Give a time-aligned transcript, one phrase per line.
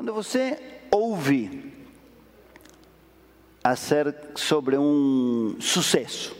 [0.00, 0.58] Quando você
[0.90, 1.74] ouve
[3.62, 6.34] a ser sobre um sucesso,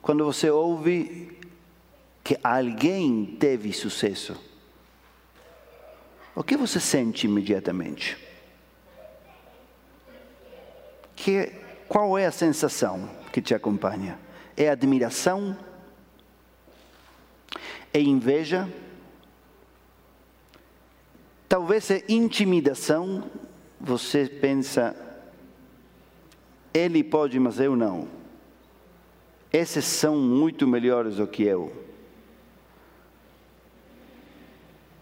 [0.00, 1.36] quando você ouve
[2.22, 4.40] que alguém teve sucesso,
[6.32, 8.16] o que você sente imediatamente?
[11.16, 11.52] Que,
[11.88, 14.16] qual é a sensação que te acompanha?
[14.56, 15.58] É admiração?
[17.92, 18.68] É inveja?
[21.52, 23.30] Talvez é intimidação.
[23.78, 24.96] Você pensa,
[26.72, 28.08] ele pode, mas eu não.
[29.52, 31.70] Esses são muito melhores do que eu.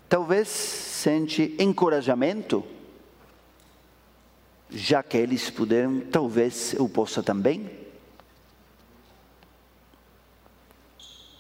[0.09, 2.65] Talvez sente encorajamento,
[4.71, 7.71] já que eles puderam, talvez eu possa também.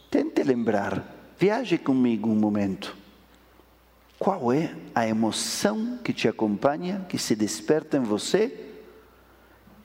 [0.08, 1.04] Tente lembrar,
[1.36, 2.99] viaje comigo um momento.
[4.20, 8.70] Qual é a emoção que te acompanha, que se desperta em você,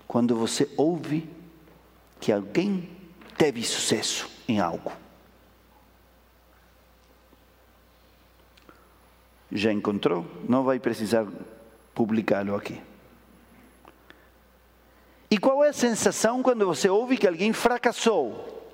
[0.05, 1.29] quando você ouve
[2.19, 2.89] que alguém
[3.37, 4.91] teve sucesso em algo?
[9.49, 10.25] Já encontrou?
[10.49, 11.25] Não vai precisar
[11.93, 12.81] publicá-lo aqui.
[15.31, 18.67] E qual é a sensação quando você ouve que alguém fracassou?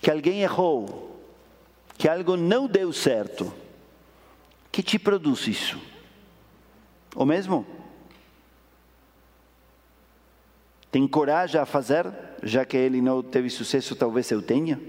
[0.00, 1.09] Que alguém errou?
[2.00, 3.52] Que algo não deu certo?
[4.72, 5.78] Que te produz isso?
[7.14, 7.66] O mesmo?
[10.90, 12.10] Tem coragem a fazer,
[12.42, 14.80] já que ele não teve sucesso, talvez eu tenha?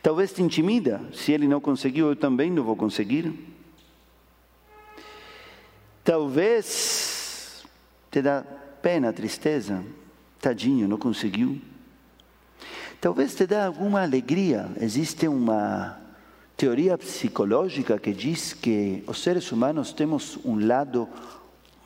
[0.00, 3.34] Talvez te intimida, se ele não conseguiu, eu também não vou conseguir.
[6.04, 7.66] Talvez
[8.08, 8.44] te dá
[8.80, 9.84] pena, tristeza,
[10.40, 11.60] tadinho, não conseguiu.
[13.00, 14.70] Talvez te dá alguma alegria.
[14.80, 15.99] Existe uma
[16.60, 21.08] teoria psicológica que diz que os seres humanos temos um lado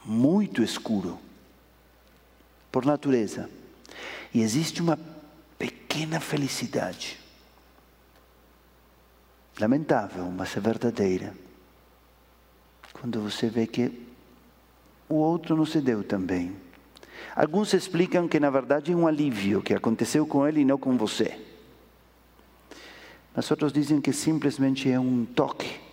[0.05, 1.17] muito escuro,
[2.73, 3.49] por natureza.
[4.35, 4.99] E existe uma
[5.57, 7.21] pequena felicidade
[9.61, 11.33] lamentável, mas é verdadeira.
[12.95, 13.93] Quando você vê que
[15.09, 16.53] o outro não se deu também.
[17.37, 20.99] Alguns explicam que na verdade é um alívio que aconteceu com ele e não com
[20.99, 21.54] você.
[23.35, 25.85] Mas outros dizem que simplesmente é um toque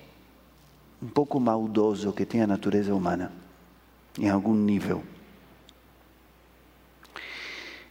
[1.02, 3.32] um pouco maldoso que tem a natureza humana,
[4.20, 5.04] em algum nível.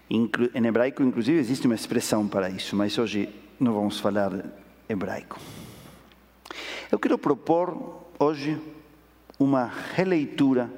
[0.08, 0.30] Em
[0.66, 3.28] hebraico, inclusive, existe uma expressão para isso, mas hoje
[3.58, 4.44] não vamos falar
[4.88, 5.38] hebraico.
[6.90, 8.60] Eu quero propor hoje
[9.38, 10.70] uma releitura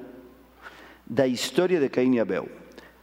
[1.05, 2.49] da história de Caim e Abel,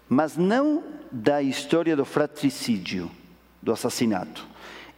[0.09, 3.11] mas não da história do fratricídio,
[3.61, 4.50] do assassinato.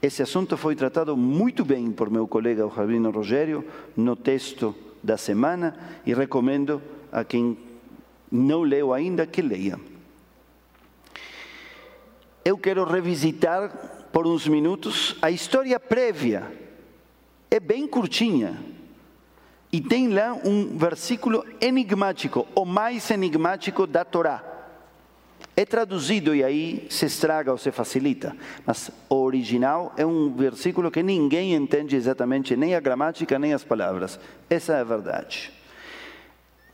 [0.03, 3.65] Esse assunto foi tratado muito bem por meu colega, Rabino Rogério,
[3.97, 6.83] no texto da semana e recomendo
[7.13, 7.57] a quem
[8.29, 9.79] não leu ainda que leia.
[12.45, 16.51] Eu quero revisitar por uns minutos a história prévia
[17.49, 18.59] é bem curtinha.
[19.71, 24.52] E tem lá um versículo enigmático, o mais enigmático da Torá.
[25.55, 30.91] É traduzido e aí se estraga ou se facilita, mas o original é um versículo
[30.91, 34.19] que ninguém entende exatamente nem a gramática nem as palavras.
[34.49, 35.53] Essa é a verdade.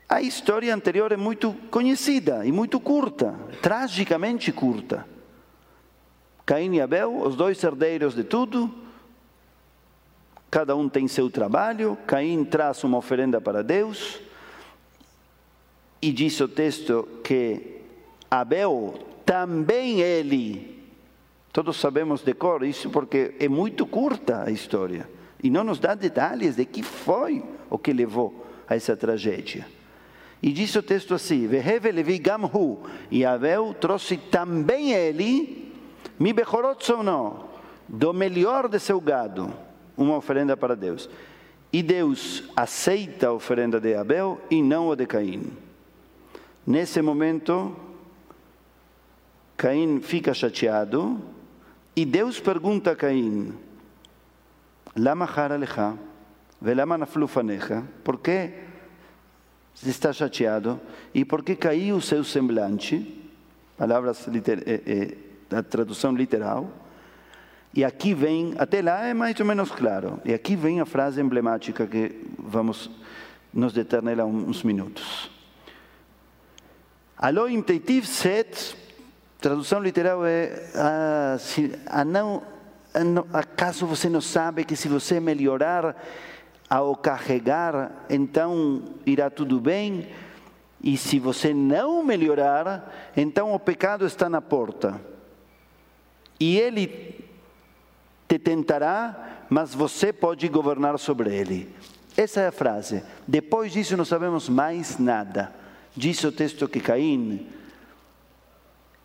[0.07, 5.05] A história anterior é muito conhecida e muito curta, tragicamente curta.
[6.45, 8.73] Caim e Abel, os dois herdeiros de tudo,
[10.49, 11.97] Cada um tem seu trabalho.
[12.07, 14.19] Caim traz uma oferenda para Deus.
[16.01, 17.78] E diz o texto que
[18.29, 20.83] Abel, também ele,
[21.51, 25.09] todos sabemos de cor isso porque é muito curta a história.
[25.41, 29.65] E não nos dá detalhes de que foi o que levou a essa tragédia.
[30.41, 32.79] E diz o texto assim: Veheve gamhu,
[33.09, 35.73] e Abel trouxe também ele,
[36.19, 37.45] mi bechorotzono,
[37.87, 39.53] do melhor de seu gado
[39.99, 41.09] uma oferenda para Deus.
[41.71, 45.51] E Deus aceita a oferenda de Abel e não a de Caim.
[46.65, 47.75] Nesse momento,
[49.59, 51.19] Caim fica chateado
[51.93, 53.53] e Deus pergunta a Caim:
[54.95, 55.97] Lama haralecha,
[56.61, 58.53] velama naflu fanecha, por que
[59.85, 60.79] está chateado
[61.13, 63.29] e por que caiu o seu semblante?
[63.77, 65.17] Palavras, liter, eh, eh,
[65.49, 66.71] da tradução literal.
[67.73, 71.19] E aqui vem, até lá é mais ou menos claro, e aqui vem a frase
[71.19, 72.89] emblemática que vamos
[73.53, 75.29] nos deter nela uns minutos.
[77.17, 78.88] Aloim teitiv set,
[79.39, 81.37] tradução literal é, ah,
[81.87, 82.43] ah, não,
[83.05, 85.95] não, acaso você não sabe que se você melhorar
[86.69, 90.07] ao carregar, então irá tudo bem.
[90.81, 95.01] E se você não melhorar, então o pecado está na porta.
[96.39, 97.25] E ele
[98.27, 101.75] te tentará, mas você pode governar sobre ele.
[102.15, 103.03] Essa é a frase.
[103.27, 105.53] Depois disso não sabemos mais nada.
[105.95, 107.45] Diz o texto que Caim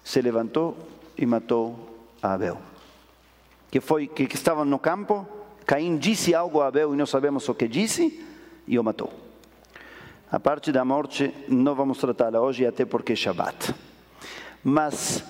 [0.05, 0.77] se levantou
[1.17, 2.59] e matou a Abel.
[3.71, 5.27] Que foi que, estavam no campo,
[5.67, 8.23] Caim disse algo a Abel e não sabemos o que disse
[8.69, 9.13] e o matou.
[10.31, 13.75] A parte da morte não vamos tratá-la hoje, até porque é Shabbat.
[14.63, 15.25] Mas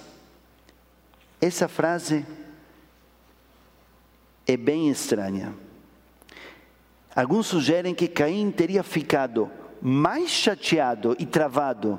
[1.41, 2.25] essa frase
[4.47, 5.55] é bem estranha.
[7.15, 9.51] Alguns sugerem que Caim teria ficado
[9.81, 11.99] mais chateado e travado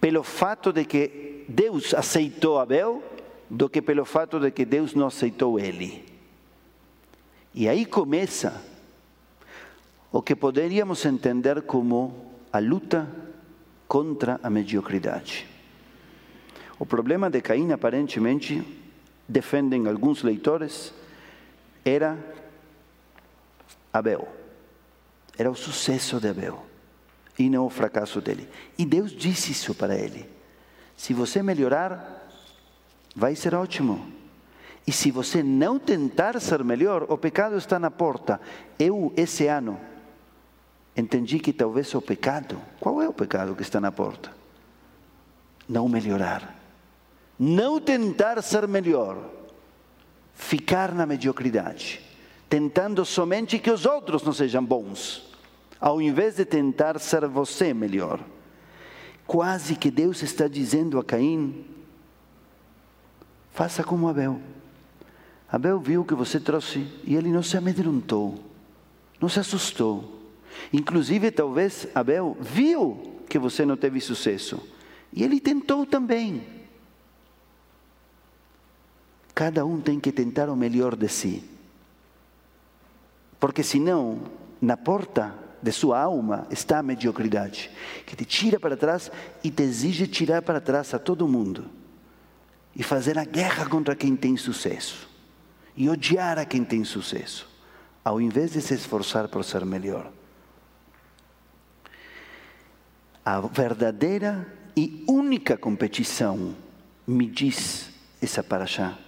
[0.00, 3.02] pelo fato de que Deus aceitou Abel
[3.48, 6.04] do que pelo fato de que Deus não aceitou ele.
[7.54, 8.62] E aí começa
[10.12, 13.08] o que poderíamos entender como a luta
[13.86, 15.46] contra a mediocridade.
[16.78, 18.62] O problema de Caim, aparentemente,
[19.26, 20.92] defendem alguns leitores,
[21.82, 22.18] era
[23.90, 24.28] Abel.
[25.38, 26.64] Era o sucesso de Abel
[27.38, 28.46] e não o fracasso dele.
[28.76, 30.28] E Deus disse isso para ele:
[30.98, 32.28] se você melhorar,
[33.14, 34.04] vai ser ótimo.
[34.84, 38.40] E se você não tentar ser melhor, o pecado está na porta.
[38.76, 39.78] Eu, esse ano,
[40.96, 44.32] entendi que talvez o pecado, qual é o pecado que está na porta?
[45.68, 46.56] Não melhorar.
[47.38, 49.16] Não tentar ser melhor.
[50.34, 52.02] Ficar na mediocridade.
[52.48, 55.28] Tentando somente que os outros não sejam bons
[55.80, 58.18] ao invés de tentar ser você melhor.
[59.28, 61.66] Quase que Deus está dizendo a Caim:
[63.52, 64.40] faça como Abel.
[65.52, 68.42] Abel viu que você trouxe e ele não se amedrontou,
[69.20, 70.18] não se assustou.
[70.72, 74.66] Inclusive, talvez Abel viu que você não teve sucesso
[75.12, 76.42] e ele tentou também.
[79.34, 81.44] Cada um tem que tentar o melhor de si,
[83.38, 84.22] porque senão,
[84.58, 87.70] na porta de sua alma está a mediocridade,
[88.06, 89.10] que te tira para trás
[89.42, 91.66] e te exige tirar para trás a todo mundo
[92.74, 95.08] e fazer a guerra contra quem tem sucesso
[95.76, 97.48] e odiar a quem tem sucesso,
[98.04, 100.10] ao invés de se esforçar por ser melhor.
[103.24, 104.46] A verdadeira
[104.76, 106.54] e única competição,
[107.06, 107.90] me diz
[108.20, 108.98] essa paraxá,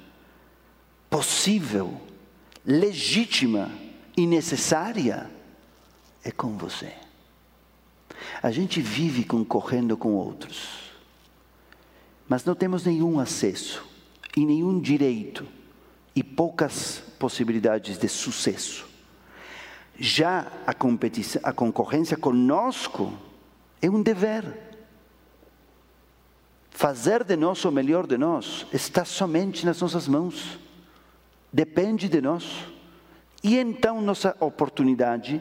[1.09, 2.01] possível,
[2.65, 3.71] legítima
[4.17, 5.31] e necessária,
[6.25, 6.93] é com você.
[8.43, 10.91] A gente vive concorrendo com outros,
[12.29, 13.85] mas não temos nenhum acesso
[14.37, 15.47] e nenhum direito
[16.15, 18.89] e poucas possibilidades de sucesso.
[19.99, 23.13] Já a, competição, a concorrência conosco
[23.83, 24.45] é um dever.
[26.71, 30.59] Fazer de nós o melhor de nós está somente nas nossas mãos,
[31.53, 32.65] depende de nós.
[33.43, 35.41] E então nossa oportunidade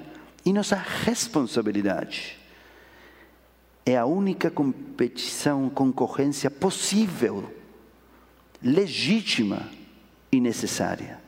[0.49, 2.35] e nossa responsabilidade.
[3.85, 7.53] É a única competição, concorrência possível,
[8.59, 9.69] legítima
[10.31, 11.21] e necessária.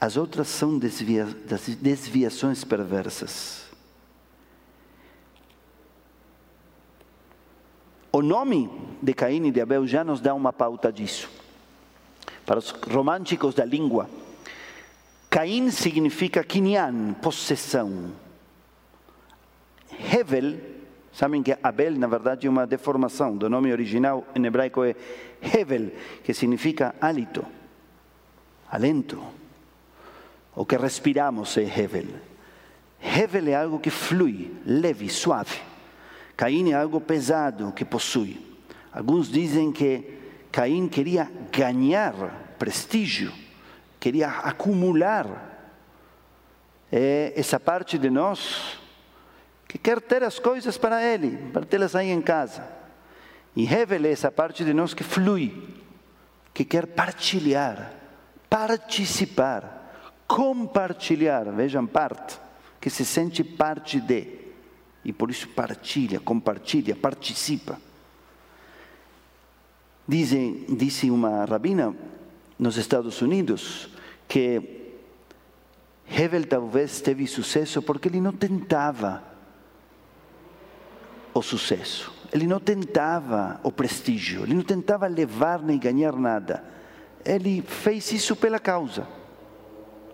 [0.00, 1.24] As outras são desvia,
[1.80, 3.62] desviações perversas.
[8.10, 8.68] O nome
[9.00, 11.30] de Caim e de Abel já nos dá uma pauta disso.
[12.44, 14.10] Para os românticos da língua,
[15.32, 18.12] Caim significa kinyan, possessão.
[20.12, 20.60] Hevel,
[21.10, 24.94] sabem que Abel, na verdade, é uma deformação do nome original em hebraico é
[25.40, 25.90] Hevel,
[26.22, 27.46] que significa hálito,
[28.70, 29.24] alento.
[30.54, 32.08] O que respiramos é Hevel.
[33.00, 35.62] Hevel é algo que flui, leve, suave.
[36.36, 38.38] Caim é algo pesado que possui.
[38.92, 40.18] Alguns dizem que
[40.52, 42.12] Caim queria ganhar
[42.58, 43.32] prestígio
[44.02, 45.28] queria acumular
[46.90, 48.80] é essa parte de nós
[49.68, 52.68] que quer ter as coisas para Ele, para tê-las aí em casa.
[53.54, 55.68] E revela essa parte de nós que flui,
[56.52, 57.92] que quer partilhar,
[58.50, 62.40] participar, compartilhar, vejam, parte,
[62.80, 64.26] que se sente parte de,
[65.04, 67.80] e por isso partilha, compartilha, participa.
[70.08, 71.94] Dizem, disse uma rabina
[72.62, 73.88] nos Estados Unidos
[74.28, 74.92] que
[76.08, 79.20] Hevel talvez teve sucesso porque ele não tentava
[81.34, 86.62] o sucesso, ele não tentava o prestígio, ele não tentava levar nem ganhar nada.
[87.24, 89.08] Ele fez isso pela causa,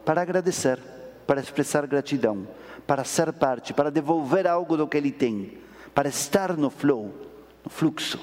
[0.04, 0.80] para agradecer.
[1.26, 2.48] para expressar gratidão,
[2.86, 5.58] para ser parte, para devolver algo do que ele tem,
[5.94, 7.14] para estar no flow,
[7.62, 8.18] no fluxo.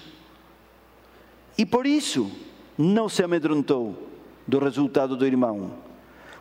[1.55, 2.32] E por isso
[2.75, 4.14] não se amedrontou
[4.47, 5.71] do resultado do irmão,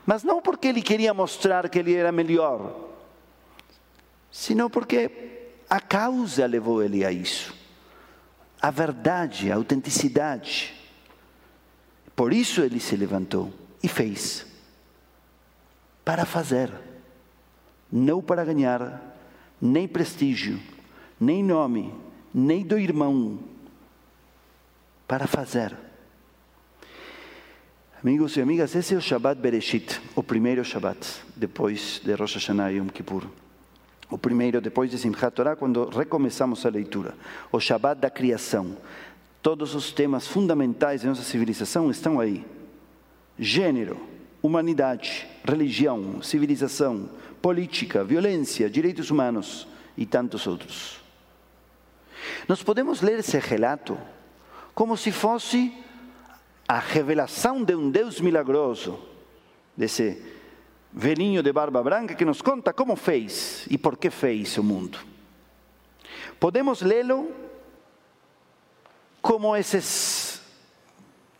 [0.04, 2.74] mas não porque ele queria mostrar que ele era melhor,
[4.30, 5.10] senão porque
[5.68, 7.54] a causa levou ele a isso.
[8.60, 10.74] A verdade, a autenticidade.
[12.14, 14.46] Por isso ele se levantou e fez.
[16.04, 16.72] Para fazer,
[17.90, 19.02] não para ganhar,
[19.60, 20.60] nem prestígio,
[21.18, 21.94] nem nome,
[22.32, 23.38] nem do irmão,
[25.06, 25.83] para fazer.
[28.04, 32.70] Amigos e amigas, esse é o Shabbat Bereshit, o primeiro Shabbat, depois de Rosh Hashanah
[32.70, 33.24] e Yom Kippur.
[34.10, 37.14] O primeiro, depois de Simchat Torah, quando recomeçamos a leitura.
[37.50, 38.76] O Shabbat da criação.
[39.40, 42.44] Todos os temas fundamentais da nossa civilização estão aí.
[43.38, 43.98] Gênero,
[44.42, 47.08] humanidade, religião, civilização,
[47.40, 51.00] política, violência, direitos humanos e tantos outros.
[52.46, 53.96] Nós podemos ler esse relato
[54.74, 55.72] como se fosse
[56.66, 58.98] a revelação de um Deus milagroso,
[59.76, 60.22] desse
[60.92, 64.98] velhinho de barba branca que nos conta como fez e por que fez o mundo.
[66.40, 67.32] Podemos lê-lo
[69.20, 70.40] como esses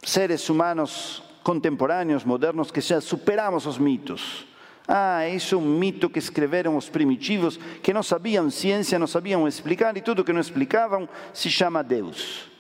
[0.03, 4.47] seres humanos contemporâneos, modernos, que já superamos os mitos.
[4.87, 9.49] Ah, isso é um mito que escreveram os primitivos, que não sabiam ciência, não sabiam
[9.49, 12.54] explicar, e tudo que não explicavam se chama Deus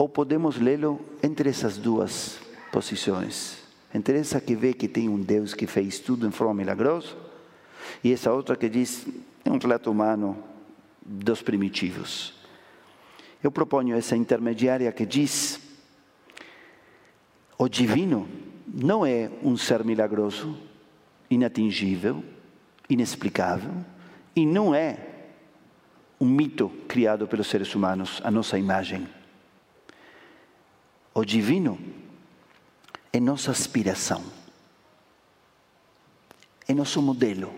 [0.00, 2.40] ou podemos lê-lo entre essas duas
[2.72, 3.58] posições.
[3.94, 7.14] Entre essa que vê que tem um Deus que fez tudo em forma milagrosa,
[8.02, 9.06] e essa outra que diz
[9.44, 10.42] é um relato humano
[11.04, 12.32] dos primitivos.
[13.44, 15.60] Eu proponho essa intermediária que diz:
[17.58, 18.26] o divino
[18.66, 20.56] não é um ser milagroso,
[21.28, 22.24] inatingível,
[22.88, 23.84] inexplicável,
[24.34, 24.96] e não é
[26.18, 29.19] um mito criado pelos seres humanos, a nossa imagem.
[31.20, 31.78] O divino
[33.12, 34.22] é nossa aspiração,
[36.66, 37.52] é nosso modelo,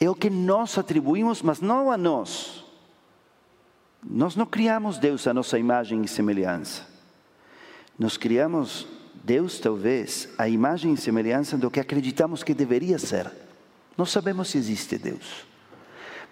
[0.00, 2.64] é o que nós atribuímos, mas não a nós.
[4.02, 6.84] Nós não criamos Deus a nossa imagem e semelhança.
[7.96, 8.88] Nós criamos
[9.22, 13.30] Deus, talvez, a imagem e semelhança do que acreditamos que deveria ser.
[13.96, 15.46] Não sabemos se existe Deus,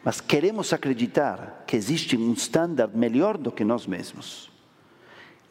[0.03, 4.58] mas queremos acreditar que existe um estándar melhor do que nós mesmos.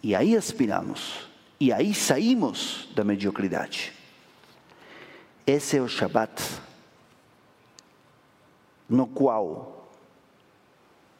[0.07, 1.27] E aí aspiramos,
[1.59, 3.91] e aí saímos da mediocridade.
[5.45, 6.41] Esse é o Shabat,
[8.87, 9.91] no qual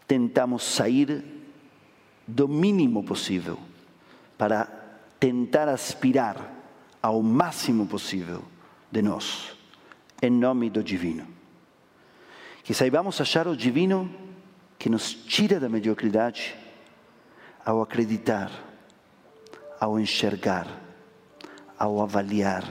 [0.08, 1.22] tentamos sair
[2.26, 3.60] do mínimo possível
[4.38, 4.68] para
[5.20, 6.50] tentar aspirar
[7.04, 8.42] ao máximo possível
[8.90, 9.54] de nós,
[10.22, 11.28] em nome do Divino.
[12.64, 14.10] Que saibamos achar o Divino
[14.80, 16.56] que nos tira da mediocridade
[17.66, 18.67] ao acreditar
[19.80, 20.68] ao enxergar,
[21.78, 22.64] ao avaliar,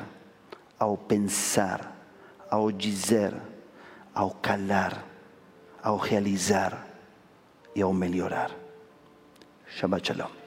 [0.79, 1.97] ao pensar,
[2.51, 3.35] ao dizer,
[4.15, 5.05] ao calar,
[5.83, 6.87] ao realizar
[7.75, 8.51] e ao melhorar.
[9.67, 10.46] Shabbat Shalom.